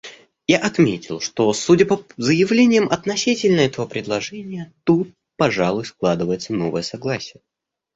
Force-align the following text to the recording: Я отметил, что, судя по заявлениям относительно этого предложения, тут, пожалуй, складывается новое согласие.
Я 0.47 0.57
отметил, 0.57 1.19
что, 1.21 1.53
судя 1.53 1.85
по 1.85 2.03
заявлениям 2.17 2.89
относительно 2.89 3.59
этого 3.59 3.85
предложения, 3.85 4.73
тут, 4.83 5.13
пожалуй, 5.37 5.85
складывается 5.85 6.53
новое 6.53 6.81
согласие. 6.81 7.43